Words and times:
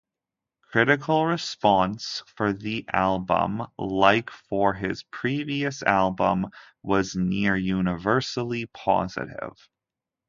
Critical 0.63 1.27
response 1.27 2.23
for 2.25 2.53
the 2.53 2.85
album, 2.91 3.67
like 3.77 4.31
for 4.31 4.73
his 4.73 5.03
previous 5.03 5.83
album, 5.83 6.47
was 6.81 7.15
near 7.15 7.55
universally 7.55 8.65
positive. 8.65 9.69